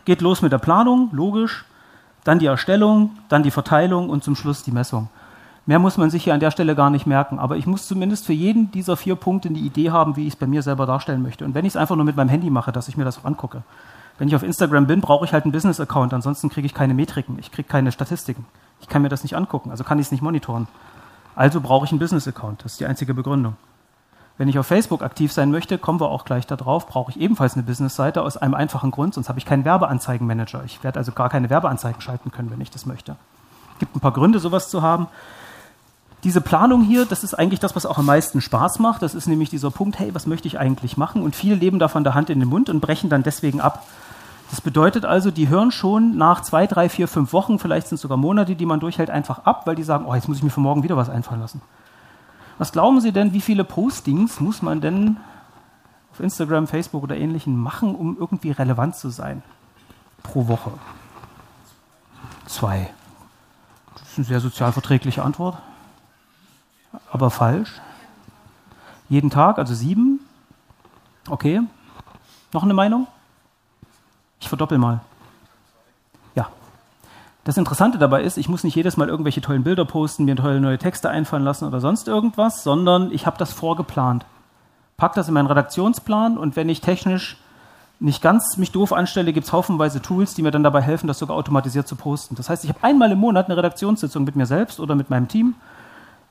[0.07, 1.65] Geht los mit der Planung, logisch,
[2.23, 5.09] dann die Erstellung, dann die Verteilung und zum Schluss die Messung.
[5.65, 8.25] Mehr muss man sich hier an der Stelle gar nicht merken, aber ich muss zumindest
[8.25, 11.23] für jeden dieser vier Punkte eine Idee haben, wie ich es bei mir selber darstellen
[11.23, 11.43] möchte.
[11.43, 13.25] Und wenn ich es einfach nur mit meinem Handy mache, dass ich mir das auch
[13.25, 13.63] angucke.
[14.17, 17.37] Wenn ich auf Instagram bin, brauche ich halt einen Business-Account, ansonsten kriege ich keine Metriken,
[17.37, 18.45] ich kriege keine Statistiken.
[18.79, 20.69] Ich kann mir das nicht angucken, also kann ich es nicht monitoren.
[21.35, 23.57] Also brauche ich einen Business-Account, das ist die einzige Begründung.
[24.37, 27.53] Wenn ich auf Facebook aktiv sein möchte, kommen wir auch gleich darauf, brauche ich ebenfalls
[27.53, 30.63] eine Business-Seite aus einem einfachen Grund, sonst habe ich keinen Werbeanzeigenmanager.
[30.65, 33.15] Ich werde also gar keine Werbeanzeigen schalten können, wenn ich das möchte.
[33.73, 35.07] Es gibt ein paar Gründe, sowas zu haben.
[36.23, 39.01] diese Planung hier, das ist eigentlich das, was auch am meisten Spaß macht.
[39.01, 41.21] Das ist nämlich dieser Punkt, hey, was möchte ich eigentlich machen?
[41.21, 43.85] Und viele leben da von der Hand in den Mund und brechen dann deswegen ab.
[44.49, 48.01] Das bedeutet also, die hören schon nach zwei, drei, vier, fünf Wochen, vielleicht sind es
[48.01, 50.49] sogar Monate, die man durchhält, einfach ab, weil die sagen, oh, jetzt muss ich mir
[50.49, 51.61] für morgen wieder was einfallen lassen.
[52.57, 55.17] Was glauben Sie denn, wie viele Postings muss man denn
[56.11, 59.43] auf Instagram, Facebook oder ähnlichen machen, um irgendwie relevant zu sein?
[60.23, 60.71] Pro Woche.
[62.47, 62.89] Zwei.
[63.93, 65.57] Das ist eine sehr sozialverträgliche Antwort.
[67.11, 67.79] Aber falsch.
[69.09, 70.19] Jeden Tag, also sieben.
[71.29, 71.61] Okay.
[72.53, 73.07] Noch eine Meinung?
[74.39, 75.01] Ich verdoppel mal.
[77.47, 80.59] Das Interessante dabei ist, ich muss nicht jedes Mal irgendwelche tollen Bilder posten, mir tolle
[80.59, 84.25] neue Texte einfallen lassen oder sonst irgendwas, sondern ich habe das vorgeplant.
[84.97, 87.37] Pack das in meinen Redaktionsplan und wenn ich technisch
[88.01, 91.19] nicht ganz mich doof anstelle, gibt es haufenweise Tools, die mir dann dabei helfen, das
[91.19, 92.35] sogar automatisiert zu posten.
[92.35, 95.29] Das heißt, ich habe einmal im Monat eine Redaktionssitzung mit mir selbst oder mit meinem
[95.29, 95.55] Team,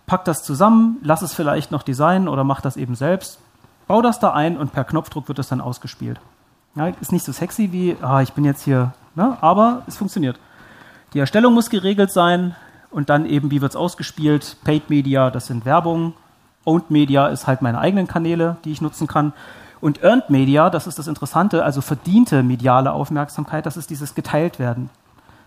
[0.07, 3.41] pack das zusammen, lass es vielleicht noch designen oder mach das eben selbst,
[3.87, 6.21] baue das da ein und per Knopfdruck wird das dann ausgespielt.
[6.75, 9.39] Ja, ist nicht so sexy wie, ah, ich bin jetzt hier, ne?
[9.41, 10.39] aber es funktioniert.
[11.12, 12.55] Die Erstellung muss geregelt sein
[12.90, 14.57] und dann eben, wie wird es ausgespielt?
[14.64, 16.14] Paid Media, das sind Werbung.
[16.64, 19.33] Owned Media ist halt meine eigenen Kanäle, die ich nutzen kann.
[19.81, 24.59] Und Earned Media, das ist das Interessante, also verdiente mediale Aufmerksamkeit, das ist dieses geteilt
[24.59, 24.90] werden.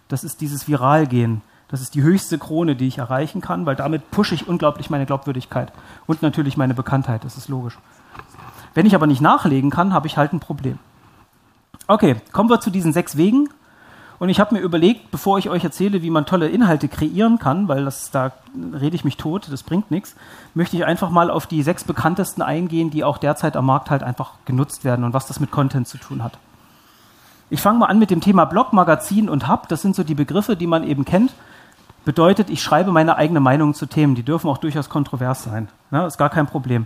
[0.08, 1.41] Das ist dieses Viralgehen.
[1.67, 5.06] Das ist die höchste Krone, die ich erreichen kann, weil damit pushe ich unglaublich meine
[5.06, 5.72] Glaubwürdigkeit
[6.08, 7.78] und natürlich meine Bekanntheit, das ist logisch.
[8.74, 10.80] Wenn ich aber nicht nachlegen kann, habe ich halt ein Problem.
[11.88, 13.50] Okay, kommen wir zu diesen sechs Wegen.
[14.20, 17.70] Und ich habe mir überlegt, bevor ich euch erzähle, wie man tolle Inhalte kreieren kann,
[17.70, 18.34] weil das, da
[18.74, 20.16] rede ich mich tot, das bringt nichts,
[20.54, 24.04] möchte ich einfach mal auf die sechs bekanntesten eingehen, die auch derzeit am Markt halt
[24.04, 26.38] einfach genutzt werden und was das mit Content zu tun hat.
[27.50, 29.70] Ich fange mal an mit dem Thema Blog, Magazin und Hub.
[29.70, 31.34] Das sind so die Begriffe, die man eben kennt.
[32.06, 34.16] Bedeutet, ich schreibe meine eigene Meinung zu Themen.
[34.16, 35.70] Die dürfen auch durchaus kontrovers sein.
[35.92, 36.86] Ja, ist gar kein Problem.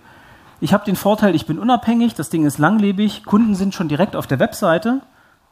[0.61, 4.15] Ich habe den Vorteil, ich bin unabhängig, das Ding ist langlebig, Kunden sind schon direkt
[4.15, 5.01] auf der Webseite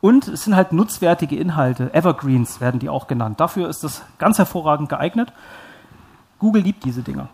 [0.02, 1.94] und es sind halt nutzwertige Inhalte.
[1.94, 3.40] Evergreens werden die auch genannt.
[3.40, 5.32] Dafür ist das ganz hervorragend geeignet.
[6.40, 7.30] Google liebt diese Dinger.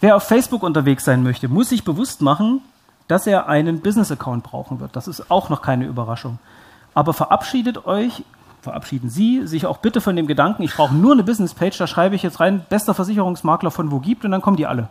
[0.00, 2.62] Wer auf Facebook unterwegs sein möchte, muss sich bewusst machen,
[3.08, 4.94] dass er einen Business-Account brauchen wird.
[4.94, 6.38] Das ist auch noch keine Überraschung.
[6.94, 8.24] Aber verabschiedet euch,
[8.60, 12.14] verabschieden Sie sich auch bitte von dem Gedanken, ich brauche nur eine Business-Page, da schreibe
[12.14, 14.88] ich jetzt rein, bester Versicherungsmakler von wo gibt und dann kommen die alle.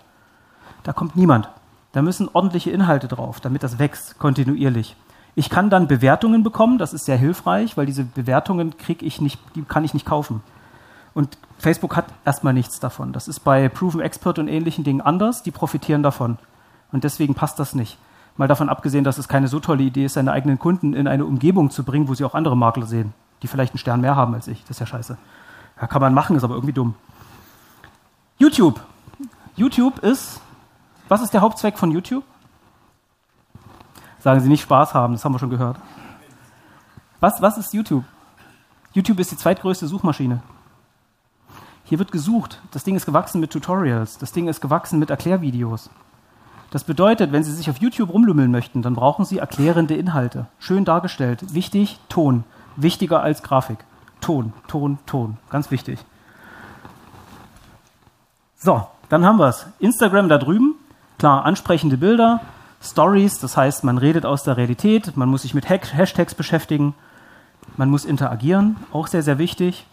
[0.83, 1.49] Da kommt niemand.
[1.91, 4.95] Da müssen ordentliche Inhalte drauf, damit das wächst kontinuierlich.
[5.35, 9.39] Ich kann dann Bewertungen bekommen, das ist sehr hilfreich, weil diese Bewertungen krieg ich nicht,
[9.55, 10.41] die kann ich nicht kaufen.
[11.13, 13.13] Und Facebook hat erstmal nichts davon.
[13.13, 16.37] Das ist bei Proven Expert und ähnlichen Dingen anders, die profitieren davon.
[16.91, 17.97] Und deswegen passt das nicht.
[18.37, 21.25] Mal davon abgesehen, dass es keine so tolle Idee ist, seine eigenen Kunden in eine
[21.25, 24.33] Umgebung zu bringen, wo sie auch andere Makler sehen, die vielleicht einen Stern mehr haben
[24.33, 24.61] als ich.
[24.63, 25.17] Das ist ja scheiße.
[25.79, 26.95] Ja, kann man machen, ist aber irgendwie dumm.
[28.37, 28.81] YouTube.
[29.55, 30.41] YouTube ist
[31.07, 32.23] was ist der Hauptzweck von YouTube?
[34.25, 35.77] Sagen Sie nicht Spaß haben, das haben wir schon gehört.
[37.19, 38.03] Was, was ist YouTube?
[38.91, 40.41] YouTube ist die zweitgrößte Suchmaschine.
[41.83, 42.59] Hier wird gesucht.
[42.71, 44.17] Das Ding ist gewachsen mit Tutorials.
[44.17, 45.91] Das Ding ist gewachsen mit Erklärvideos.
[46.71, 50.47] Das bedeutet, wenn Sie sich auf YouTube rumlümmeln möchten, dann brauchen Sie erklärende Inhalte.
[50.57, 51.53] Schön dargestellt.
[51.53, 52.45] Wichtig, Ton.
[52.77, 53.85] Wichtiger als Grafik.
[54.21, 55.37] Ton, Ton, Ton.
[55.51, 56.03] Ganz wichtig.
[58.57, 59.67] So, dann haben wir es.
[59.77, 60.73] Instagram da drüben.
[61.19, 62.41] Klar, ansprechende Bilder,
[62.85, 66.93] Stories, das heißt, man redet aus der Realität, man muss sich mit Hashtags beschäftigen,
[67.77, 69.85] man muss interagieren, auch sehr, sehr wichtig.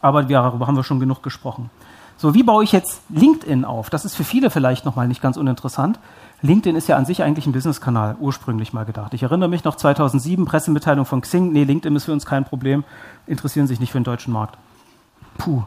[0.00, 1.70] Aber darüber haben wir schon genug gesprochen.
[2.16, 3.90] So, wie baue ich jetzt LinkedIn auf?
[3.90, 5.98] Das ist für viele vielleicht nochmal nicht ganz uninteressant.
[6.42, 9.14] LinkedIn ist ja an sich eigentlich ein Businesskanal, ursprünglich mal gedacht.
[9.14, 12.84] Ich erinnere mich noch 2007, Pressemitteilung von Xing, nee, LinkedIn ist für uns kein Problem,
[13.26, 14.58] interessieren sich nicht für den deutschen Markt.
[15.38, 15.64] Puh,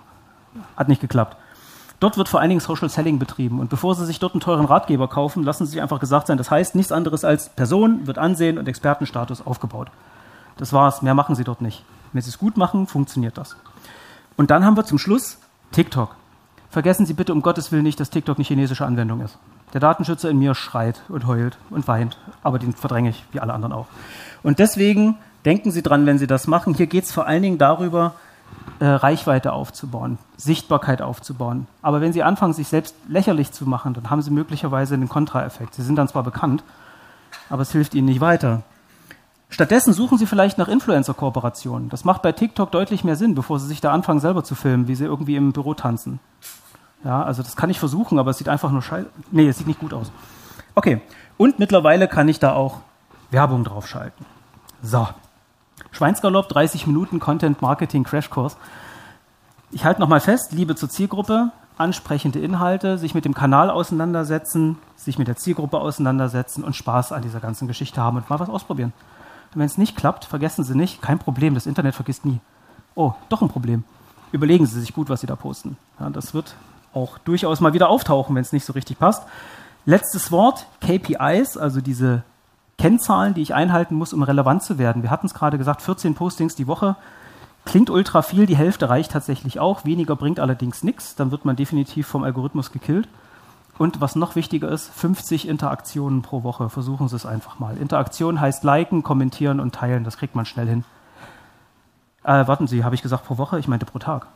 [0.77, 1.35] hat nicht geklappt.
[1.99, 3.59] Dort wird vor allen Dingen Social Selling betrieben.
[3.59, 6.37] Und bevor Sie sich dort einen teuren Ratgeber kaufen, lassen Sie sich einfach gesagt sein,
[6.37, 9.89] das heißt nichts anderes als Person wird Ansehen und Expertenstatus aufgebaut.
[10.57, 11.83] Das war's, mehr machen Sie dort nicht.
[12.13, 13.55] Wenn Sie es gut machen, funktioniert das.
[14.35, 15.39] Und dann haben wir zum Schluss
[15.71, 16.15] TikTok.
[16.69, 19.39] Vergessen Sie bitte um Gottes Willen nicht, dass TikTok eine chinesische Anwendung ist.
[19.73, 23.53] Der Datenschützer in mir schreit und heult und weint, aber den verdränge ich, wie alle
[23.53, 23.87] anderen auch.
[24.43, 26.73] Und deswegen denken Sie dran, wenn Sie das machen.
[26.73, 28.13] Hier geht es vor allen Dingen darüber,
[28.79, 31.67] äh, Reichweite aufzubauen, Sichtbarkeit aufzubauen.
[31.81, 35.73] Aber wenn Sie anfangen, sich selbst lächerlich zu machen, dann haben Sie möglicherweise einen Kontraeffekt.
[35.73, 36.63] Sie sind dann zwar bekannt,
[37.49, 38.63] aber es hilft Ihnen nicht weiter.
[39.49, 41.89] Stattdessen suchen Sie vielleicht nach Influencer-Kooperationen.
[41.89, 44.87] Das macht bei TikTok deutlich mehr Sinn, bevor Sie sich da anfangen, selber zu filmen,
[44.87, 46.19] wie Sie irgendwie im Büro tanzen.
[47.03, 49.07] Ja, also das kann ich versuchen, aber es sieht einfach nur scheiße.
[49.31, 50.11] Nee, es sieht nicht gut aus.
[50.75, 51.01] Okay.
[51.37, 52.79] Und mittlerweile kann ich da auch
[53.31, 54.25] Werbung draufschalten.
[54.81, 55.07] So.
[55.91, 58.57] Schweinsgalopp, 30 Minuten Content Marketing Crashkurs.
[59.71, 65.17] Ich halte nochmal fest, Liebe zur Zielgruppe, ansprechende Inhalte, sich mit dem Kanal auseinandersetzen, sich
[65.17, 68.93] mit der Zielgruppe auseinandersetzen und Spaß an dieser ganzen Geschichte haben und mal was ausprobieren.
[69.53, 72.39] Und wenn es nicht klappt, vergessen Sie nicht, kein Problem, das Internet vergisst nie.
[72.95, 73.83] Oh, doch ein Problem.
[74.31, 75.77] Überlegen Sie sich gut, was Sie da posten.
[75.99, 76.55] Ja, das wird
[76.93, 79.23] auch durchaus mal wieder auftauchen, wenn es nicht so richtig passt.
[79.85, 82.23] Letztes Wort, KPIs, also diese
[82.77, 85.01] Kennzahlen, die ich einhalten muss, um relevant zu werden.
[85.01, 86.95] Wir hatten es gerade gesagt, 14 Postings die Woche.
[87.65, 89.83] Klingt ultra viel, die Hälfte reicht tatsächlich auch.
[89.83, 91.15] Weniger bringt allerdings nichts.
[91.15, 93.09] Dann wird man definitiv vom Algorithmus gekillt.
[93.77, 96.69] Und was noch wichtiger ist, 50 Interaktionen pro Woche.
[96.69, 97.77] Versuchen Sie es einfach mal.
[97.77, 100.03] Interaktion heißt liken, kommentieren und teilen.
[100.03, 100.83] Das kriegt man schnell hin.
[102.23, 103.59] Äh, warten Sie, habe ich gesagt pro Woche?
[103.59, 104.27] Ich meinte pro Tag.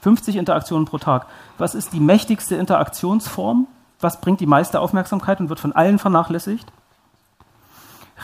[0.00, 1.26] 50 Interaktionen pro Tag.
[1.58, 3.66] Was ist die mächtigste Interaktionsform?
[4.00, 6.70] Was bringt die meiste Aufmerksamkeit und wird von allen vernachlässigt?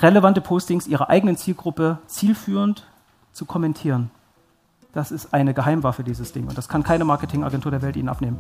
[0.01, 2.87] Relevante Postings ihrer eigenen Zielgruppe zielführend
[3.33, 4.11] zu kommentieren.
[4.93, 6.47] Das ist eine Geheimwaffe, dieses Ding.
[6.47, 8.39] Und das kann keine Marketingagentur der Welt Ihnen abnehmen.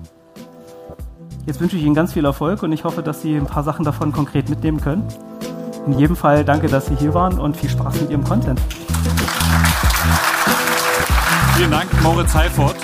[1.46, 3.84] Jetzt wünsche ich Ihnen ganz viel Erfolg und ich hoffe, dass Sie ein paar Sachen
[3.84, 5.06] davon konkret mitnehmen können.
[5.86, 8.60] In jedem Fall danke, dass Sie hier waren und viel Spaß mit Ihrem Content.
[11.56, 12.76] Vielen Dank, Moritz Heifort.